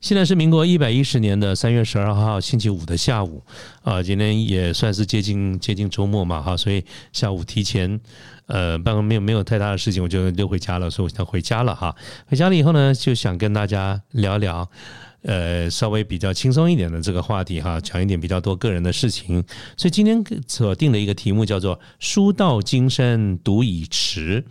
[0.00, 3.42] 现在是民国一百一十年的三月十二号星期五的下午，
[3.82, 8.00] 啊，今天也算是接近接近周末嘛，哈，所以下午提前，
[8.46, 11.94] 呃，办公没有没有太大的事情，我就就回家了，所以我现在回家了哈。
[12.26, 14.70] 回家了以后呢，就想跟大家聊聊，
[15.22, 19.44] 呃，稍微比较轻松一点的这个话题哈，讲一点比较多个人的事情。
[19.76, 24.44] 所以今天所定的一个题目叫做“书到今生读已迟”。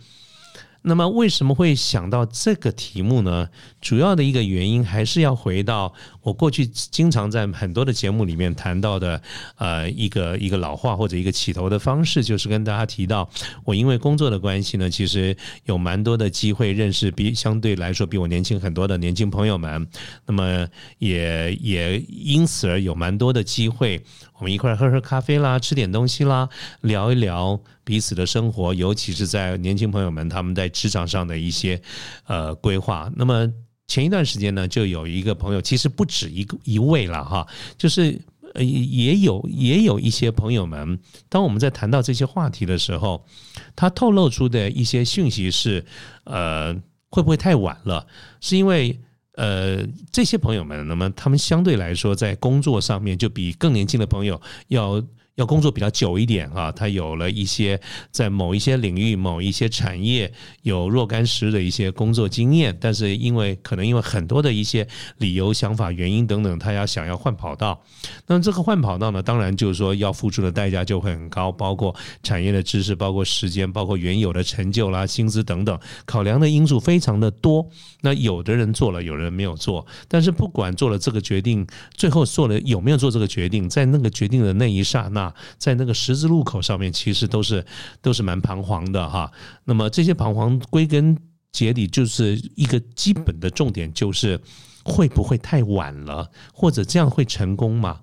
[0.82, 3.48] 那么为什么会想到这个题目呢？
[3.80, 9.20] 主要的一个原因还是要回到我过去经常在很多的节目里面谈到的，
[9.56, 13.28] 呃，一个一个老话或者一个起头的方式，就是跟大家提到，
[13.64, 19.86] 我因为工作的关系呢，其实有蛮多的机会认识比相对来说比我年轻很多的年轻朋友们，
[20.26, 20.66] 那么
[20.98, 24.00] 也也因此而有蛮多的机会。
[24.38, 26.48] 我们一块喝喝咖啡啦，吃点东西啦，
[26.82, 31.80] 聊一聊彼此的生活，尤其是在年轻朋友们他们在职场上的一些
[32.26, 33.10] 呃规划。
[33.16, 33.52] 那么
[33.88, 38.16] 前一段时间呢，就有一个朋友，其实不止一个一位了哈，就是
[38.54, 43.26] 呃也有也有一些朋友们，当我们在谈到这些话题的时候，
[43.74, 45.84] 他透露出的一些讯息是，
[46.24, 46.72] 呃，
[47.10, 48.06] 会不会太晚了？
[48.40, 49.00] 是因为。
[49.38, 55.00] 呃，这些朋友们，那么他们相对来说在工作上面就比更年轻的朋友要。
[55.38, 60.30] 要工作比较久一点啊，他有了一些在某一些领域、某一些产业
[60.62, 64.86] 有若干时的一些工作经验，但是因为可能因为很多的一些
[65.18, 67.80] 理由、想法、原因等等，他要想要换跑道。
[68.26, 77.64] 那这个换跑道呢，当然就是说要付出的代价就会很高，包括产业的知识、包括时间、包括原有的成就啦、薪资等等，考量的因素非常的多。
[78.00, 81.64] 那有的人做了，有人没有做，但是不管做了这个决定，
[81.94, 85.27] 最后做了有没有做这个决定，在那个决定的那一刹那。
[85.58, 87.64] 在那个十字路口上面，其实都是
[88.00, 89.30] 都是蛮彷徨的哈。
[89.64, 91.16] 那么这些彷徨归根
[91.52, 94.40] 结底就是一个基本的重点，就是
[94.84, 98.00] 会不会太晚了，或者这样会成功吗？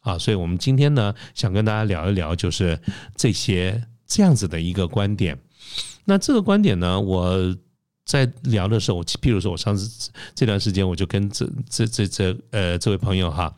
[0.00, 2.80] 啊，所以我们今天呢，想跟大家聊一聊，就是
[3.16, 5.38] 这些这样子的一个观点。
[6.04, 7.56] 那这个观点呢，我。
[8.04, 13.54] 在聊的时候，我譬如说，我上次这段时间，我就跟这这这这呃这位朋友哈，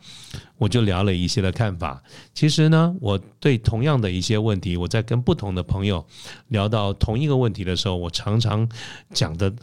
[0.57, 2.01] 我就聊了一些的看法。
[2.33, 6.05] 其实呢，我对同样的一些问题，我在跟不同的朋友
[6.47, 8.67] 聊到同一个问题的时候，我常常
[9.13, 9.53] 讲的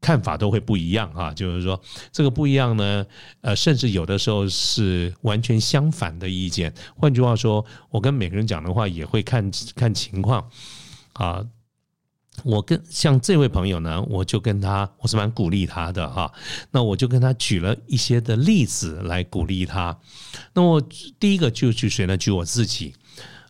[0.00, 1.30] 看法都会不一样哈。
[1.34, 1.78] 就是说，
[2.10, 3.04] 这个不一样呢，
[3.42, 6.72] 呃，甚至有的时候是完全相反的意见。
[6.96, 10.48] 换句话说，我跟每个人讲的话也会看看情况
[11.12, 11.44] 啊。
[12.42, 16.30] 我跟像这位朋友呢，我就跟他，我是蛮鼓励他的哈。
[16.70, 19.96] 那我就跟他举了一些的例子来鼓励他。
[20.52, 20.82] 那我
[21.18, 22.16] 第一个就举谁呢？
[22.16, 22.92] 举我自己。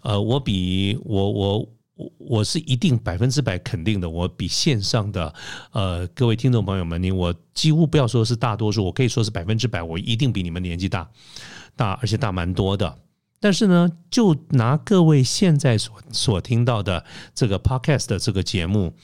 [0.03, 1.59] 呃，我比我我
[1.97, 5.35] 我我是一定百分之百肯定的，我比线上的
[5.73, 11.09] 呃各位听众朋友们，你我几乎不要说是大多数，我可以说是百分之百，我一定比你们年纪大
[11.75, 12.99] 大，而且大蛮多的。
[13.45, 18.95] 但是呢，就拿各位现在所所听到的这个 podcast 的这个节目。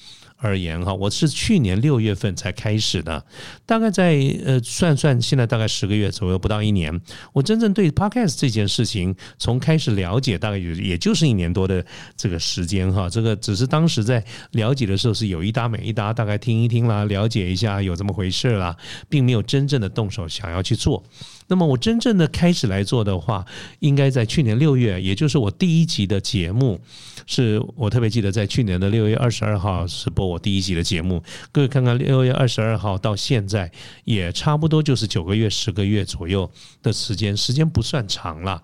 [0.43, 3.23] 而言哈，我是去年六月份才开始的，
[3.67, 4.15] 大概在
[4.47, 6.99] 呃算算，现在大概十个月左右，不到一年。
[7.35, 11.85] 我真正对 podcast 这件事情从开始了解，大概也也就是一年多的
[12.17, 13.11] 这个时间哈。
[13.11, 18.75] 这个只是当时在了解的时候是有一搭没一搭，大概听一听啦，了解一下有这么回事啦，
[19.11, 21.05] 并没有真正的动手想要去做。
[21.51, 23.45] 那么我真正的开始来做的话，
[23.81, 26.81] 应该在去年六月，也就是我第一集的节目，
[27.27, 30.31] 是我特别记得在去年的六月二十二号是播。
[30.31, 31.21] 我第一集的节目，
[31.51, 33.69] 各位看看六月二十二号到现在
[34.05, 36.49] 也差不多就是九个月、十个月左右
[36.85, 38.63] 的时间，时间不算长了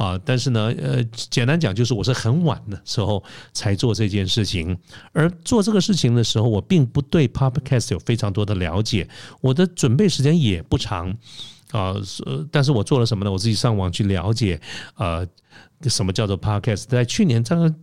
[0.00, 0.18] 啊。
[0.24, 4.76] 但是呢，呃，简单讲就是我是很晚的时候才做这件事情，
[5.12, 9.08] 而做这个事情的时候，我并不对 Podcast 有非常多的了解，
[9.40, 11.10] 我的准备时间也不长
[11.72, 11.94] 啊。
[12.26, 13.30] 呃但是我做了什么呢？
[13.30, 14.60] 我自己上网去了解，
[14.96, 15.26] 呃，
[15.82, 16.86] 什么叫做 Podcast？
[16.88, 17.74] 在去年这个。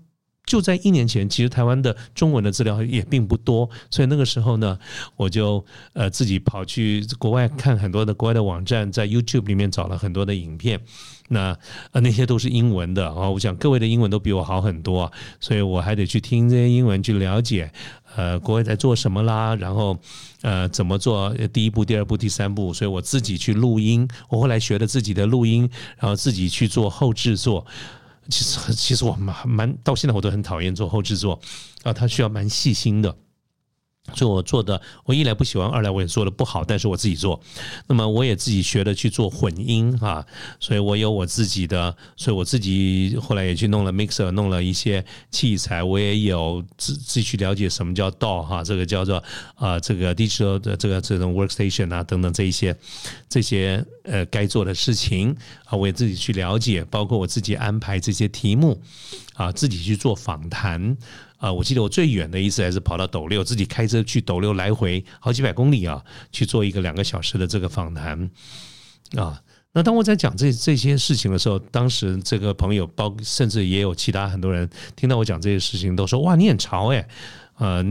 [0.47, 4.79] 就在一年前，其实台湾的中文的资料也并不多，所以那个时候呢，
[5.17, 10.79] 我就呃自己跑去国外看很多的国外的网站，在 YouTube 里面找了很多的影片，
[11.27, 11.55] 那
[11.91, 13.29] 呃那些都是英文的啊。
[13.29, 15.11] 我想各位的英文都比我好很多，
[15.41, 17.69] 所以我还得去听这些英文，去了解
[18.15, 19.99] 呃国外在做什么啦，然后
[20.43, 27.65] 呃怎么做第一步、第二步、第三步，所以我自己去录音，我后来学了自己的录音，然后自己去做后制作。
[28.29, 31.39] 其实其实我蛮蛮到现在我都很讨厌做后制作
[31.83, 33.15] 啊，他需要蛮细心的。
[34.15, 37.39] 所以我做的，我一来不喜欢，二来我也做的不好，但是我自己做。
[37.87, 40.25] 那么我也自己学了去做混音啊，
[40.59, 45.83] 所以我有我自己的，所以我自己后来也去弄了 mixer，弄了一些器材。
[45.83, 49.23] 我也有自自己去了解什么叫 DAW 哈，这个叫做
[49.55, 52.75] 啊这个 digital 的这个这种 workstation 啊等等这一些
[53.29, 58.81] 这些呃该做的事情啊，我也自己去了解，包括我自己安排这些题目
[59.33, 60.97] 啊，自己去做访谈。
[61.37, 68.29] 啊，我记得我最远的一次还是跑到斗六，自己开车去斗六来回好几百公里啊，去做一个两个小时的这个访谈
[69.15, 69.41] 啊。
[69.73, 77.07] 那当我在讲这这些事情的时候，当时这个朋友包甚至也有其他很多人听到我讲这些事情，都说哇，你很潮哎，
[77.57, 77.83] 呃，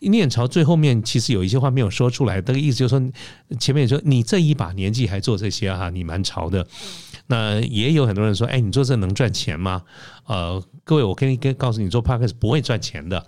[0.00, 0.46] 你很潮。
[0.46, 3.12] 最后面其实有一些话没有说出来，那个意思就是说，
[3.58, 6.66] 前面说你这一把年纪还做这些哈，你蛮潮的。
[7.26, 9.82] 那也有很多人说，哎，你做这能赚钱吗？
[10.26, 13.26] 呃，各位，我可以跟告诉你，做 podcast 不会赚钱的。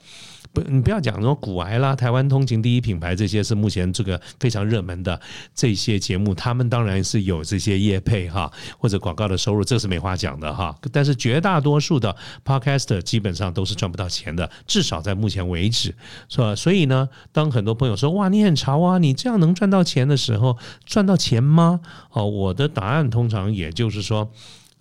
[0.52, 5.20] 不，你不要讲什么古癌啦、台湾通勤第一品牌这些是目前这个非常热门的
[5.54, 10.76] 这些节目，他们当然是有这些业配哈或者广告的收入，这是没话讲的哈。
[10.92, 12.14] 但是绝大多数的
[12.44, 15.94] podcast 基本上都是赚不到钱的，至少在目前为止，
[16.28, 16.54] 是吧？
[16.56, 21.80] 所以呢，当很多朋友说哇，你很潮啊，你这样能赚到钱的时候，赚到钱吗？
[22.10, 24.30] 哦，我的答案通常也就是说。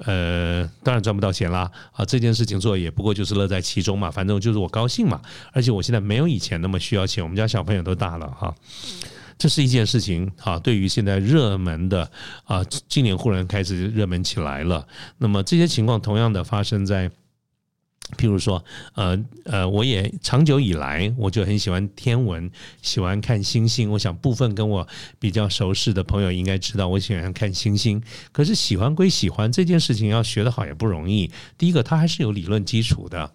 [0.05, 5.21] 呃，当然赚不到钱啦，啊，这件事情做也不过就是乐在其中嘛，反正就是我高兴嘛，
[5.53, 8.53] 而且我现在没有以前那么需要钱，我们家小朋友都大了哈，
[9.37, 10.57] 这是一件事情啊。
[10.59, 12.09] 对于现在热门的
[12.45, 14.87] 啊，今年忽然开始热门起来了，
[15.17, 17.11] 那么这些情况同样的发生在。
[18.17, 18.63] 譬如说，
[18.95, 22.49] 呃呃，我也长久以来我就很喜欢天文，
[22.81, 23.89] 喜欢看星星。
[23.91, 24.87] 我想部分跟我
[25.19, 28.01] 比较熟识的朋友应该知道，我喜欢看星星。
[28.31, 31.31] 可是喜欢归喜欢，这件事情要学得好也不容易。
[31.57, 33.31] 第一个，它还是有理论基础的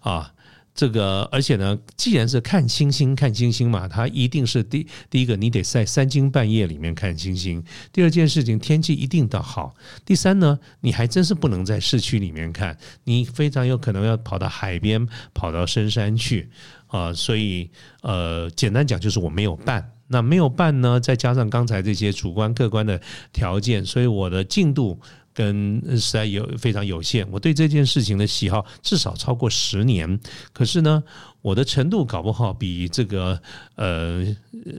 [0.00, 0.32] 啊。
[0.78, 7.60] 这个，而且呢，既然是看星星，看星星嘛，它一定是第第一个，你得在三更半夜里面看星星。
[7.92, 9.74] 第二件事情，天气一定的好。
[10.06, 15.04] 第三呢，你还真是不能在市区里面看，你非常有可能要跑到海边，
[15.34, 16.48] 跑到深山去
[16.86, 17.12] 啊。
[17.12, 17.68] 所以，
[18.02, 19.90] 呃，简单讲就是我没有办。
[20.06, 23.00] 那没有办呢，再加上刚才这些主观客观的
[23.32, 25.00] 条件，所以我的进度。
[25.38, 30.18] 跟实在有非常有限，我对这件事情的喜好至少超过十年，
[30.52, 31.00] 可是呢，
[31.42, 33.40] 我的程度搞不好比这个
[33.76, 34.26] 呃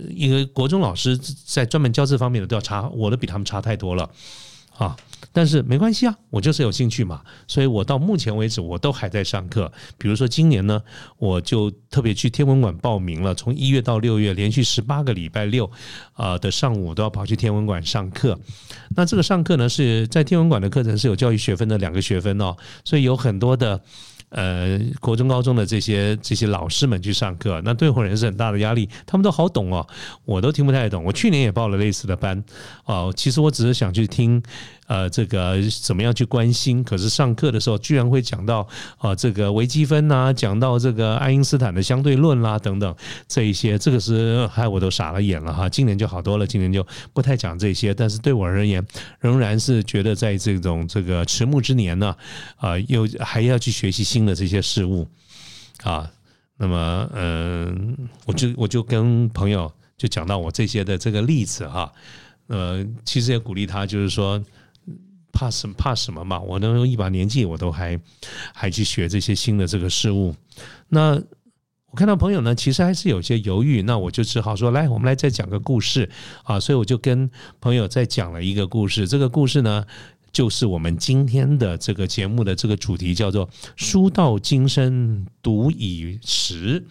[0.10, 4.10] 因为国中老师在专门教这方面的都要差，我的比他们差太多了。
[4.80, 4.98] 啊。
[5.32, 9.72] 但是没关系啊，我就是有兴趣嘛，所以我到目前为止我都还在上课。
[9.98, 10.82] 比如说今年呢，
[11.18, 15.70] 我就特别去天文馆报名了，从一月到六月，连续十八个礼拜六
[16.14, 18.40] 啊的上午都要跑去天文馆上课。
[18.96, 23.80] 那这个上课呢，是在天文馆的课程是有教育学分的两个学分哦，所以有很多的。
[24.30, 28.88] 呃，国中、高中的这些这些老师们去上课，那对我人是很大的压力。
[29.08, 29.86] 他们都好懂哦，
[30.24, 31.04] 我都听不太懂。
[31.04, 32.44] 我去年也报了类似的班
[32.86, 34.40] 哦，其实我只是想去听，
[34.86, 36.84] 呃，这个怎么样去关心。
[36.84, 38.68] 可是上课的时候居然会讲到
[39.00, 42.96] 啊，这个微积分呐，讲到这个爱因斯坦的相对论啦等等
[43.28, 45.68] 这一些，这个是害我都傻了眼了哈。
[45.68, 47.96] 今年就好多了，今年就不太讲这些。
[47.96, 48.86] 但是对我而言，
[49.22, 52.16] 仍然是觉得在这种这个迟暮之年呢，
[52.58, 54.19] 啊，又还要去学习新。
[54.20, 55.08] 新的这些事物
[55.82, 56.12] 啊，
[56.58, 57.96] 那么嗯，
[58.26, 61.90] 我就我就跟朋友就讲到我这些的这个例子哈，
[62.48, 64.44] 呃，其实也鼓励他，就是说
[65.32, 67.98] 怕什怕什么嘛，我能一把年纪，我都还
[68.54, 70.36] 还去学这些新的这个事物。
[70.90, 71.16] 那
[71.90, 76.10] 我看到朋友呢，其实还是有些犹豫，那我就只好说，来，我们来再讲个故事
[76.44, 79.86] 啊，所以我就跟朋友再讲了一个故事，这个故事呢。
[80.32, 86.86] 就是我们今天的这个节目的这个主题叫做“书到今生读已时”。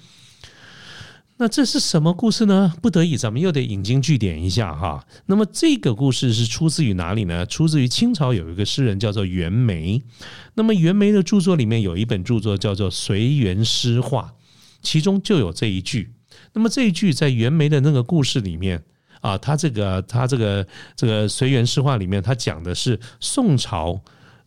[1.41, 2.75] 那这是什么故事呢？
[2.83, 5.07] 不得已，咱们又得引经据典一下哈。
[5.27, 7.47] 那么这个故事是出自于哪里呢？
[7.47, 10.03] 出自于清朝有一个诗人叫做袁枚。
[10.55, 14.35] 那么袁枚的著作里面有一本著作叫做《随园诗话》，
[14.83, 16.13] 其中就有这一句。
[16.55, 18.83] 那么这一句在袁枚的那个故事里面。
[19.21, 24.01] 啊，他这个他这个这个《随园诗话》里面，他讲的是宋朝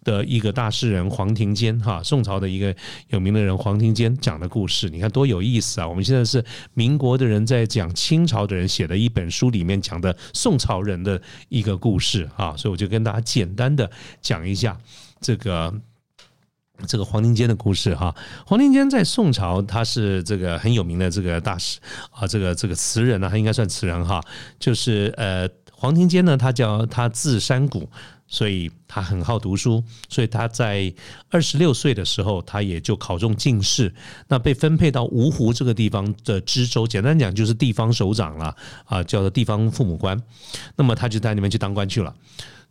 [0.03, 2.75] 的一个大诗人黄庭坚哈，宋朝的一个
[3.09, 5.87] 有名的人黄庭坚讲的故事，你看多有意思啊！
[5.87, 13.89] 我们现在是民国的人在讲清朝的人写的一本书里面讲的宋朝人的一个故事啊，所以我就跟大家简单的
[14.21, 14.77] 讲一下
[15.19, 15.73] 这个。
[16.87, 21.79] 这个黄庭坚的故事哈，黄庭坚在宋朝他是这个很有名的这个大师
[22.11, 24.19] 啊，这个这个词人呢，他应该算词人哈。
[24.59, 27.87] 就是呃，黄庭坚呢，他叫他字山谷，
[28.27, 30.91] 所以他很好读书，所以他在
[31.29, 33.93] 二十六岁的时候，他也就考中进士，
[34.27, 40.19] 那被分配到芜湖这个地方的知州，简单讲就是地方首长了啊，叫做地方父母官。
[40.75, 42.15] 那么他就在那边去当官去了。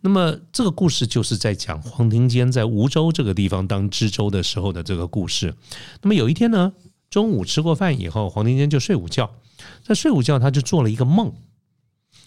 [0.00, 5.54] 那么这个故事就是在讲黄庭坚在梧州这个地方当知州的时候的这个故事。
[6.02, 6.72] 那么有一天呢，
[7.10, 9.30] 中午吃过饭以后，黄庭坚就睡午觉，
[9.84, 11.32] 在睡午觉他就做了一个梦。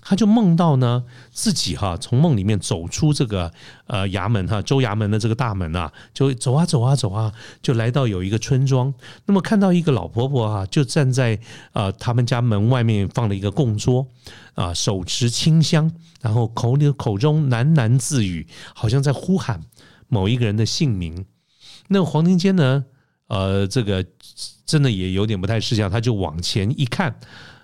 [0.05, 3.49] 他就梦到呢，自己哈从梦里面走出这个
[3.87, 8.93] 呃衙门哈州衙门的这个大门啊，就走啊走啊走啊，就来到有一个村庄。
[9.25, 11.39] 那么看到一个老婆婆啊，就站在
[11.71, 14.05] 呃他们家门外面放了一个供桌
[14.55, 19.61] 啊，手持清香，然后口里口中喃喃自语，好像在呼喊
[20.09, 21.25] 某一个人的姓名。
[21.87, 22.83] 那黄庭坚呢，
[23.27, 24.05] 呃，这个
[24.65, 27.17] 真的也有点不太识相，他就往前一看。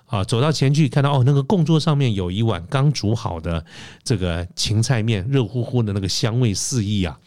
[0.09, 3.63] 啊，走到前去看到哦，那个供桌上面有一碗刚煮好的
[4.03, 7.19] 这个芹菜面，热乎乎的那个香味四溢啊！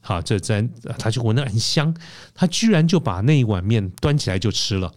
[0.00, 1.94] 好，这真他就闻得很香，
[2.34, 4.90] 他居然就把那一碗面端起来就吃了。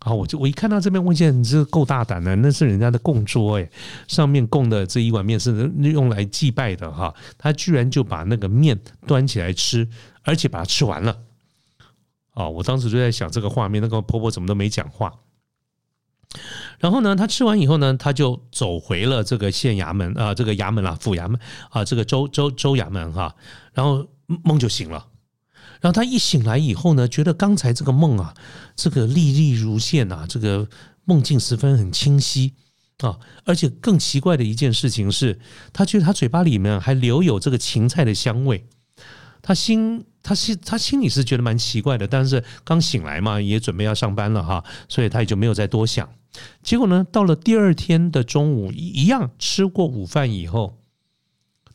[0.00, 3.70] 啊，我就我一看到这边，我觉得你这够大胆的，那是人家的供桌哎，
[4.06, 9.88] 上面供的这一碗面是用来祭拜的哈，他居然就把那个面端起来吃，
[10.24, 11.16] 而且把它吃完了。
[12.34, 15.10] 啊，我当时就在想这个画面，那个婆婆怎么都没讲话。
[16.78, 21.40] 然后呢，他吃完以后呢，他就走回了这个县衙门啊，这个衙门啦，府衙门
[21.70, 23.34] 啊，这个州州州衙门哈。
[23.72, 24.06] 然后
[24.44, 25.06] 梦就醒了。
[25.80, 28.34] 然后他一醒来以后呢，觉得刚才这个梦啊，
[28.74, 30.68] 这个历历如现啊，这个
[31.04, 32.54] 梦境十分很清晰
[32.98, 33.18] 啊。
[33.44, 35.38] 而且更奇怪的一件事情是，
[35.72, 38.66] 他觉得他嘴巴里面还留有这个芹菜的香味。
[39.42, 42.08] 他心，他心，他心里是觉得蛮奇怪的。
[42.08, 46.08] 但是刚醒来嘛，也准备要上班了哈，所以他也就没有再多想。
[46.62, 50.78] 结果呢，到了第二天的中午，一样吃过午饭以后，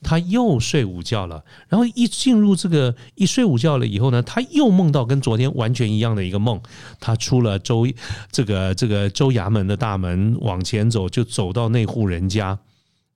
[0.01, 1.43] 他又睡午觉了。
[1.69, 6.61] 然后一进入这个一睡午觉了以后呢，他又梦到跟昨天完全一样的一个梦。
[6.99, 7.87] 他出了州
[8.31, 12.57] 这个这个州衙门的大门，往前走，就走到那户人家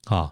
[0.06, 0.32] 啊，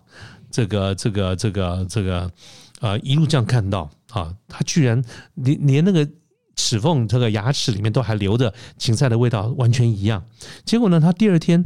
[0.50, 2.32] 这个这个这个这个
[2.80, 5.04] 啊，一路这样看到啊，他居然
[5.36, 6.08] 连连那个。
[6.56, 10.24] 齿缝这个牙齿里面都还留着芹菜的味道，完全一样。
[10.66, 11.64] 结果呢，他第二天，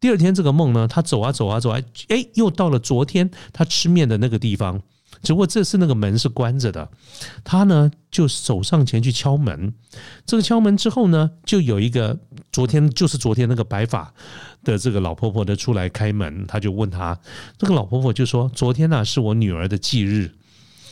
[0.00, 4.80] 第二天这个梦呢，他走啊走啊走啊，哎，又到了昨天他吃面的那个地方。
[5.22, 6.88] 只不过这次那个门是关着的，
[7.42, 9.74] 他呢就走上前去敲门。
[10.24, 12.16] 这个敲门之后呢，就有一个
[12.52, 14.12] 昨天就是昨天那个白发
[14.62, 17.18] 的这个老婆婆的出来开门，他就问他，
[17.56, 20.30] 这个老婆婆就说：“昨天呢是我女儿的忌日。”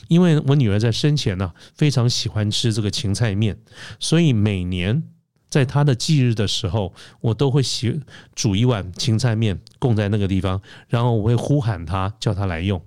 [0.08, 3.58] 因为我女儿在生前呢，非常喜欢吃这个芹菜面，
[3.98, 5.02] 所以每年
[5.48, 8.00] 在她的忌日的时候，我都会洗
[8.34, 12.82] 煮一碗芹菜面供在那个地方，然后我会呼喊她，叫她来用。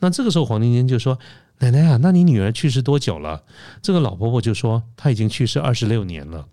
[0.00, 1.18] 那这个时候黄庭坚就说
[1.60, 3.44] ：“奶奶啊，那你女儿去世多久了？”
[3.82, 6.48] 这个老婆婆就说：“她已经去世二十六年了。”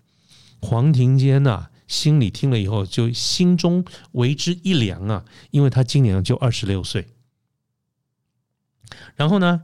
[0.60, 7.06] 黄庭坚呐，心里听了以后，就心中为之一凉啊，因为他今年就二十六岁。
[9.14, 9.60] 然后呢，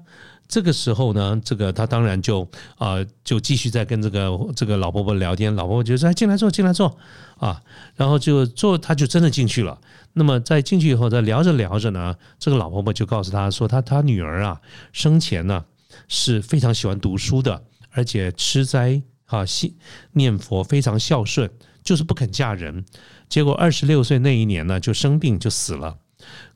[0.49, 5.55] 这个时候呢，这个他当然就啊，就继续在跟这个这个老婆婆聊天。
[5.55, 6.99] 老婆婆就说：“哎，进来坐，进来坐
[7.39, 7.63] 啊。”
[7.97, 9.79] 然后就坐，他就真的进去了。
[10.13, 14.61] 那么在进去以后，在聊着聊着呢，这个老婆婆就告诉他说：“他他女儿啊，
[14.93, 15.65] 生前呢
[16.07, 19.75] 是非常喜欢读书的，而且吃斋啊，信
[20.13, 21.49] 念佛，非常孝顺，
[21.83, 22.85] 就是不肯嫁人。
[23.29, 25.97] 结果二十六岁那一年呢，就生病就死了。”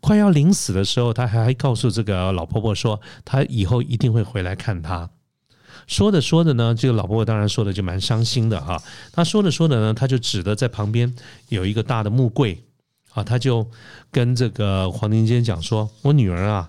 [0.01, 5.09] 快要临死的时候，他还告诉这个老婆婆说：“他以后一定会回来看她。”
[5.87, 8.83] 说着说着呢，这个老婆婆当然说的就蛮伤心的哈。
[9.13, 11.15] 他说着说着呢，他就指的在旁边
[11.49, 12.65] 有一个大的木柜
[13.13, 13.69] 啊，他就
[14.11, 16.69] 跟这个黄庭坚讲说：“我女儿啊。”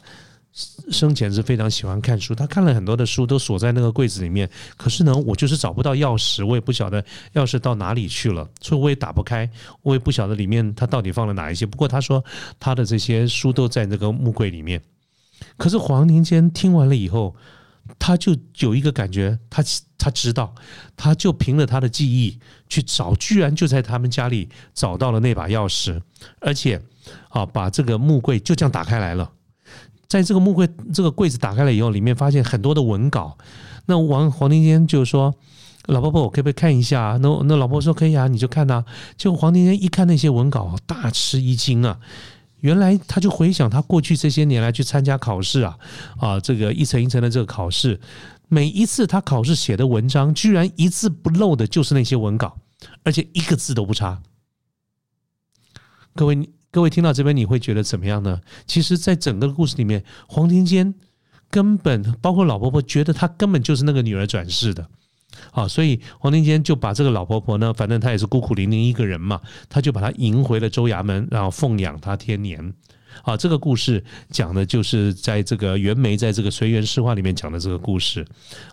[0.90, 4.50] 生前是非常喜欢看书，他看了很多的书，都锁在那个柜子里面。
[4.76, 9.48] 可是呢，我就是找不到钥匙，我也不晓得钥匙到哪里去了，所以我也打不开，
[9.84, 11.64] 我也不晓得里面他到底放了哪一些。
[11.66, 12.24] 不过他说
[12.60, 14.82] 他的这些书都在那个木柜里面。
[15.58, 17.36] 可是黄庭坚听完了以后，
[18.00, 19.64] 他就有一个感觉，他
[19.96, 20.56] 他知道，
[20.96, 26.02] 他就凭着他的记忆去找，居然就在他们家里找到了那把钥匙，
[26.40, 26.82] 而且
[27.30, 29.32] 啊，把这个木柜就这样打开来了。
[30.08, 33.38] 在这个木柜，这个柜子打开了以后，里面发现很多的文稿。
[33.86, 35.36] 那王黄庭坚就说
[35.88, 38.84] ：“老婆婆，我可不可以看一下？”那那老婆说：“可以啊，你就看呐。”
[39.18, 42.00] 结果黄庭坚一看那些文稿，大吃一惊啊！
[42.60, 45.78] 原来他就回想他过去这些年来去参加考试啊，
[46.20, 48.00] 啊，这个一层一层的这个考试，
[48.48, 52.58] 每一次他考试写的文章，居然一字不漏的就是那些文稿，
[53.04, 54.22] 而且一个字都不差。
[56.16, 56.50] 各位。
[56.78, 58.40] 各位听到这边你会觉得怎么样呢？
[58.68, 60.94] 其实，在整个故事里面，黄庭坚
[61.50, 64.88] 根本包括老婆婆觉得他根本就是那个女儿转世的。
[65.50, 72.72] 啊，所以黄庭坚就把这个老婆婆呢，反正她也是孤苦伶仃一个人嘛，他就把她迎回了州衙门，然后奉养她天年。
[73.24, 78.24] 啊，这个故事讲的就是在这个袁枚在这个《随园诗话》里面讲的这个故事。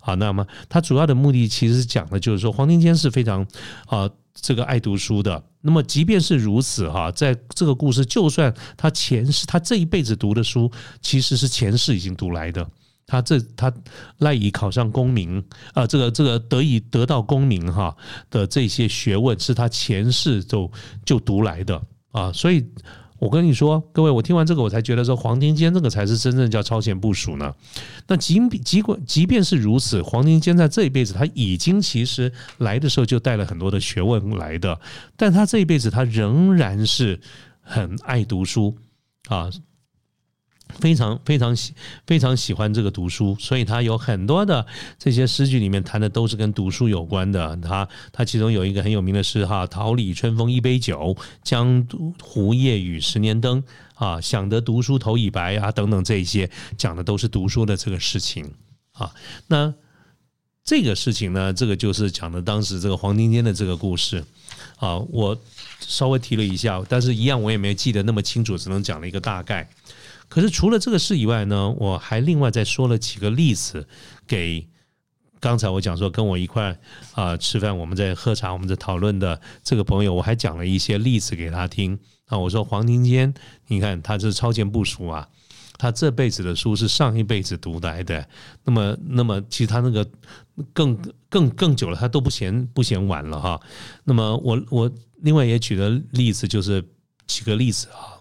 [0.02, 3.46] 啊，那么他主要的目的其实讲的就是说，黄庭坚是非常
[3.86, 4.10] 啊
[4.40, 5.42] 这个爱读书的。
[5.60, 12.68] 那么即便是如此哈，在这个故事，就算他前世他这一辈子读的书，其实是前世已经读来的。
[13.06, 13.72] 他这他
[14.18, 17.94] 赖以考上功名啊，这个这个得以得到功名哈
[18.30, 20.70] 的这些学问，是他前世就
[21.04, 21.80] 就读来的
[22.12, 22.32] 啊。
[22.32, 22.66] 所以
[23.24, 27.54] 我跟你说，各位，我听完这个，我才觉得说黄庭坚这个才是真正叫超前部署呢。
[28.06, 34.78] 那即即管即便是如此，黄庭坚在这一辈子他已经其实来的时候就带了很多的学问来的，
[35.16, 37.18] 但他这一辈子他仍然是
[37.62, 38.76] 很爱读书
[39.28, 39.48] 啊。
[40.80, 41.74] 非常非常喜
[42.06, 44.66] 非常喜欢这个读书，所以他有很多的
[44.98, 47.56] 这些诗句里面谈的都是跟读书有关的。
[47.58, 51.86] 他他其中有一个很有名的诗哈：“桃李春风一杯酒，江
[52.20, 53.62] 湖夜雨十年灯。”
[53.94, 58.52] 啊，想得读书头已白啊，等等这些讲的都是读书的这个事情
[58.90, 59.14] 啊。
[59.46, 59.72] 那
[60.64, 64.24] 这个事情呢，这个就是讲的当时这个黄庭坚的这个故事
[64.78, 64.98] 啊。
[64.98, 65.40] 我
[65.78, 69.70] 稍微提了一下，但是一样我也没记得那么清楚，只能讲了一个大概。
[70.34, 73.86] 可是除了这个事以外呢，我还另外再说了几个例子
[74.26, 74.68] 给
[75.38, 76.76] 刚才我讲说跟我一块
[77.12, 82.36] 啊吃饭，我们在喝茶，我们在讨论的这个朋友，我还讲了一些例子给他听啊。
[82.36, 83.32] 我说黄庭坚，
[83.68, 85.28] 你看他是超前部署啊，
[85.78, 88.28] 他这辈子的书是上一辈子读来的，
[88.64, 90.04] 那么那么其实他那个
[90.72, 90.98] 更
[91.28, 93.60] 更更久了，他都不嫌不嫌晚了哈。
[94.02, 96.84] 那么我我另外也举了例子，就是
[97.28, 98.18] 几个例子啊。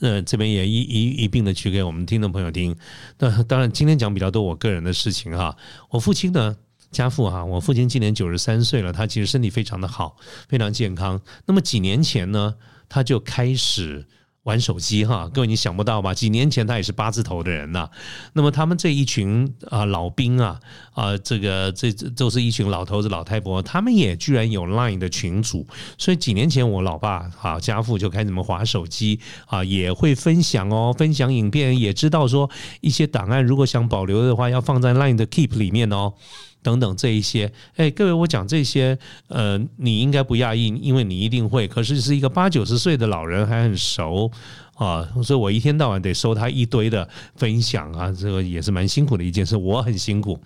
[0.00, 2.74] 呃，这边也一一一并的举给我们听众朋友听。
[3.18, 5.56] 那当然，今天讲比较多我个人的事情哈。
[5.90, 6.56] 我父亲呢，
[6.90, 10.16] 家父哈，我父亲今年九十三岁了，他其实身体非常的好，
[10.48, 11.20] 非常健康。
[11.46, 12.54] 那么几年前呢，
[12.88, 14.06] 他就开始。
[14.44, 16.14] 玩手机哈，各位你想不到吧？
[16.14, 17.88] 几年前他也是八字头的人呐。
[18.32, 20.58] 那么他们这一群啊老兵啊
[20.94, 25.66] 啊，这个这都是一群老头子老太婆，他们也居然有 Line 的群组。
[25.98, 32.50] 所以几年前我老爸啊家父就开始怎么划手机啊，也会分享哦，分享影片，也知道说
[32.80, 36.14] 一些档案如果想保留的话，要放在 Line 的 Keep 里面哦。
[36.62, 41.66] 等等这一些，哎，各位，我讲这些，呃，你应该不讶异，因为你一定会。
[41.66, 44.30] 可是是一个八九十岁的老人，还很熟
[44.74, 50.38] 啊，所以我一天到晚得收他一堆的分享啊，这个也是蛮辛苦的一件事，我很辛苦。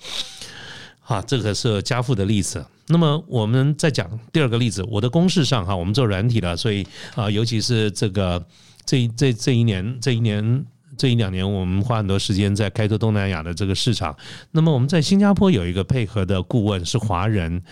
[1.03, 2.64] 啊，这个是家父的例子。
[2.87, 8.44] 那么我们再讲第二个例子，我的公式上哈，我们做软体的，所以啊，尤其是这个
[8.87, 10.64] 这这这一年这一年。
[10.96, 14.16] 这一两年，我们花很多时间在开拓东南亚的这个市场。
[14.52, 17.62] 那么我们在新加坡有一个配合的顾问是华人，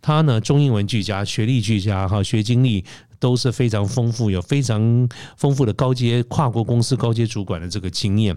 [0.00, 2.84] 他呢中英文俱佳，学历俱佳，哈，学经历
[3.18, 8.36] 都是非常丰富，有非常丰富的高阶跨国公司高阶主管的这个经验。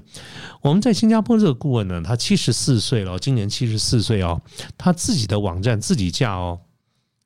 [0.62, 4.42] 我们在新加坡这个顾问呢，他七十四岁了，今年七十四岁哦，
[4.78, 6.60] 他自己的网站自己架哦。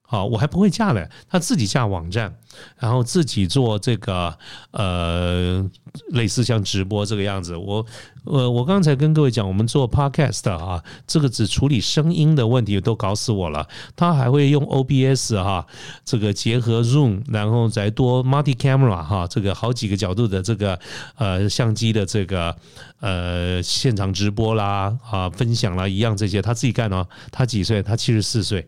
[0.09, 2.33] 好，我还不会架嘞，他自己架网站，
[2.79, 4.33] 然后自己做这个
[4.71, 5.69] 呃，
[6.11, 7.57] 类似像直播这个样子。
[7.57, 7.85] 我
[8.23, 13.67] 呃，我刚才跟各位讲，我们做 podcast 啊，这个只处理声音的问题都搞死我了。
[13.97, 15.67] 他还会用 OBS 哈，
[16.05, 20.79] 这个结合 Zoom，然后再多 multi camera 哈，这个好几个角度的这个
[21.17, 22.55] 呃相机的这个
[23.01, 27.05] 呃现场直播啦啊分享啦一样这些，他自己干哦。
[27.29, 27.83] 他几岁？
[27.83, 28.65] 他七十四岁。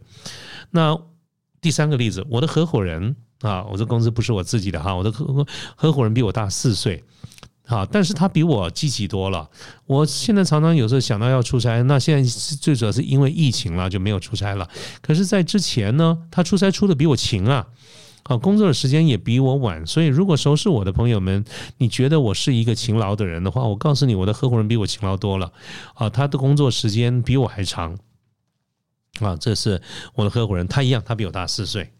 [0.71, 0.99] 那
[1.61, 5.45] 第三个例子，我的合伙人啊，我这公司不是我自己的哈，我的合
[5.75, 7.03] 合伙人比我大四岁，
[7.65, 9.49] 啊，但是他比我积极多了。
[9.85, 14.67] 我现在常常有时候想到要出差，那现在最主要是因为疫情了就没有出差了。
[15.01, 17.67] 可是，在之前呢，他出差出的比我勤啊，
[18.23, 19.85] 啊，工作的时间也比我晚。
[19.85, 21.43] 所以，如果熟识我的朋友们，
[21.77, 25.51] 你觉得我是一个勤劳的人的话，我告诉你，我的合伙人比我勤劳多了
[25.93, 27.97] 啊，他的工作时间比我还长。
[29.25, 29.81] 啊，这是
[30.15, 31.91] 我的合伙人，他一样，他比我大四岁。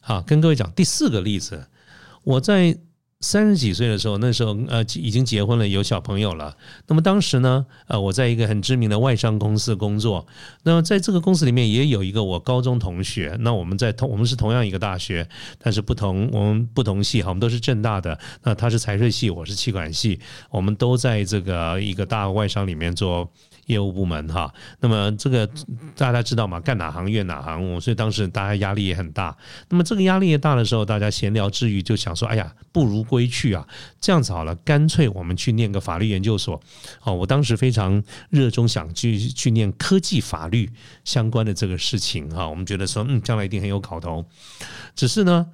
[0.00, 1.66] 好，跟各位讲第四个例子，
[2.22, 2.78] 我在
[3.20, 6.54] 三十几岁的时候，那时候呃已经结婚了，有小朋友了。
[6.86, 10.26] 那么当时呢，呃，我在一个很知名的外商公司工作。
[10.62, 13.34] 那么在这个公司里面，也有一个我高中同学。
[13.40, 15.26] 那我们在同我们是同样一个大学，
[15.58, 18.16] 但是不同我们不同系哈，我们都是正大的。
[18.42, 20.20] 那他是财税系，我是气管系，
[20.50, 23.32] 我们都在这个一个大外商里面做。
[23.66, 24.52] 业务部门哈。
[24.80, 25.48] 那么这个
[25.94, 29.36] 大家知道嘛，干哪行怨哪行，所以当时大家压力也很大。
[29.68, 33.66] 那么这个压力也大的时候，大家闲聊之余就想说，哎呀，不如归去啊，
[34.00, 36.60] 这样子好了，干脆我们去念个法律研究所。
[37.02, 40.70] 哦，我当时非常热衷想去去念科技法律
[41.04, 44.24] 相关的这个事情哈，我们觉得说，嗯，将来一定很有搞头。
[44.94, 45.46] 只是呢。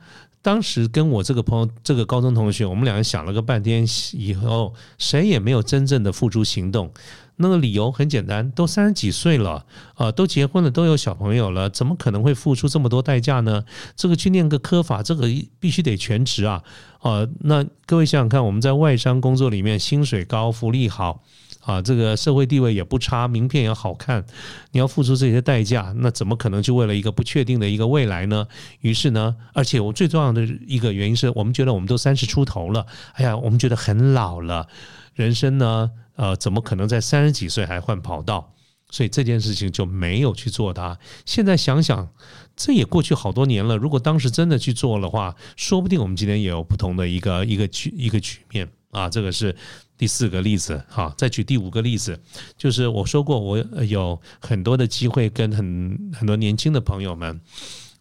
[0.42, 6.92] 当时跟我这个朋友，这个高中同学，我们两个想了个半天，以后谁也没有真正的付诸行动。
[7.37, 13.64] 那个理由很简单，都三十几岁了，啊，都结婚了，都有小朋友了，怎么可能会付出这么多代价呢？
[13.96, 15.26] 这个去念个科法，这个
[15.59, 16.62] 必须得全职啊，
[17.00, 21.22] 啊，那各位想想看，我们在外商工作里面，薪水高，福利好。
[21.64, 24.25] 啊，这个社会地位也不差，名片也好看，
[24.72, 28.44] 你要付出这些代价，那怎么可能就为了一个不确定的一个未来呢？
[28.81, 34.66] 于是呢，而且我最重要的一个原因是我们觉得我们都三十出头了，哎呀，我们觉得很老了，
[35.14, 38.53] 人生呢，呃，怎么可能在三十几岁还换跑道？
[38.90, 40.98] 所以这件事情就没有去做它。
[41.25, 42.09] 现在想想，
[42.57, 49.55] 这也过去好多年了，如果当时真的去做的话，说不定我们今天也有不同的一个一个局一个局面啊，这个是。
[50.02, 52.18] 第四个例子，哈，再举第五个例子，
[52.58, 57.40] 就是我说过，我有很多的机会跟很很多年轻的朋友们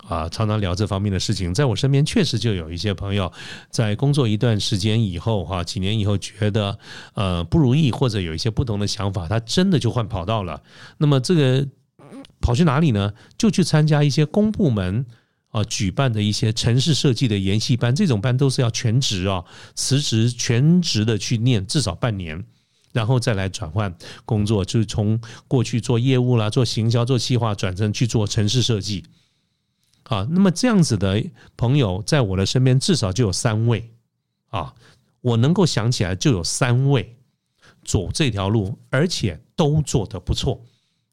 [0.10, 1.54] 啊，常常聊这方面的事情。
[1.54, 3.32] 在我身边，确实就有一些朋友
[3.70, 6.76] 在工作一段时间以后，哈，几年以后觉得
[7.14, 10.60] 呃不如意，或者有一些不同的想法，他真的就换跑道了。
[10.98, 11.68] 那么这个
[12.40, 13.14] 跑去哪里呢？
[13.38, 15.06] 就去参加一些公部门。
[15.52, 22.44] 啊，举办的一些城市设计的研习班，这种班都是要全职啊，辞职全职的去念至少半年，
[22.92, 23.94] 然后再来转换
[24.26, 29.06] 工作，就是从过去做业务啦、做行销、做企划，转成去做城市设计。
[30.04, 31.24] 啊，那么这样子的
[31.56, 33.92] 朋友在我的身边至少就有三位
[34.50, 34.74] 啊，
[35.22, 37.18] 我能够想起来就有三位
[37.84, 40.66] 走这条路，而且都做得不错。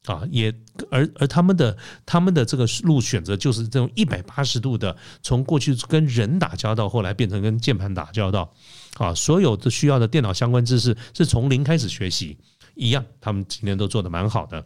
[0.05, 0.53] 啊，也
[0.89, 8.51] 而而他们的他们的这个路选择就是这种一百八十度的，从过去跟人打交道，后来变成跟键盘打交道，
[8.97, 12.37] 啊，所有的需要的电脑相关知识是从零开始学习，
[12.75, 14.65] 一样，他们今天都做的蛮好的。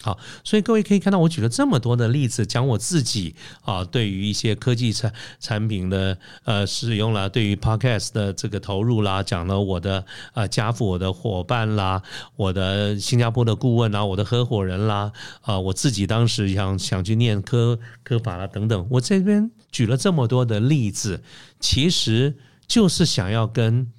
[0.00, 12.00] 好，所以各位可以看到，我举了这么多的例子，讲我自己啊，对于一些科技产产品的呃使用啦，对于 Podcast 的这个投入啦，讲了我的啊家父、我的伙伴啦，
[12.36, 21.20] 我的新加坡的顾问啦，我的合伙人啦，啊，我自己当时想想去念科科法啦等等，我这边举了这么多的例子，
[21.58, 22.36] 其实
[22.68, 23.92] 就是想要跟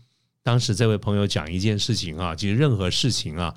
[0.43, 3.53] 当时这位朋友讲一件事情啊，其实任何事情啊。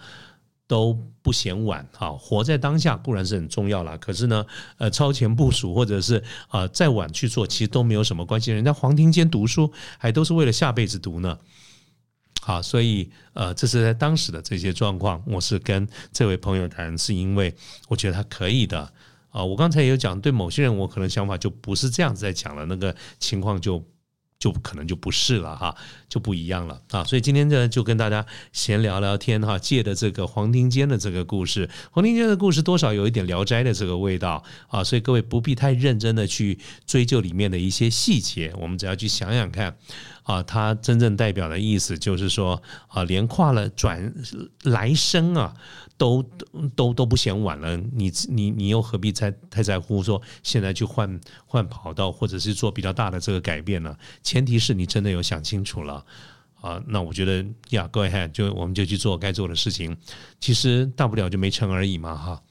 [0.67, 3.99] 都不嫌晚哈，活在当下固然是很重要了。
[3.99, 4.47] 可是呢，
[4.79, 8.53] 呃，超前部署或者是啊再晚去做，其实都没有什么关系。
[8.53, 11.39] 人家黄庭坚读书还都是为了下辈子读呢。
[12.41, 17.55] 好，所以呃，这是在当时的这些状况，我是跟这位朋友谈，是因为
[17.89, 18.93] 我觉得他可以的
[19.31, 19.45] 啊。
[19.45, 23.85] 我刚才也有讲，对某些人我可能想法就不是这样子在讲了，那个情况就。
[24.43, 25.73] 就可能就不是了哈，
[26.09, 27.05] 就不一样了啊！
[27.05, 39.77] 所以今天呢，就跟大家闲聊聊天哈，借的这个黄庭坚的这个故事，黄庭坚的故事多少有一点《聊斋》的这个味道啊，所以各位不必太认真的去追究里面的一些细节，我们只要去想想看
[40.23, 44.13] 啊，它真正代表的意思就是说啊，连跨了转
[44.63, 45.55] 来生啊。
[45.99, 46.21] 都
[46.75, 53.97] 都都不嫌晚了，你你你又何必太太在乎说现在去换换跑道，或者是做比较大的这个改变呢？
[54.21, 56.05] 前提是你真的有想清楚了
[56.61, 56.83] 啊。
[56.89, 59.97] 那我觉得呀，各位就我们就去做该做的事情，
[60.41, 62.43] 其实大不了就没成而已嘛哈。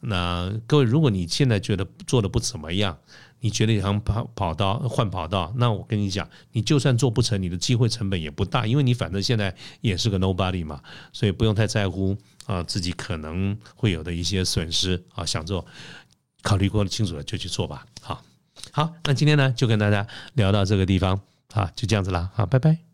[0.00, 2.98] 那各位，如果你现在觉得做的不怎么样，
[3.42, 10.80] 你觉得想跑跑道换跑道，那我跟你讲，你就算做不成，你的机会成本也不大，因为你反正现在也是个 nobody 嘛，
[11.12, 12.16] 所以不用太在乎。
[12.44, 15.64] 啊，自己可能会有的一些损失啊，想做，
[16.42, 17.86] 考虑过清楚了就去做吧。
[18.00, 18.20] 好，
[18.72, 21.20] 好，那今天呢就跟大家聊到这个地方
[21.52, 22.91] 啊，就这样子啦，好，拜拜。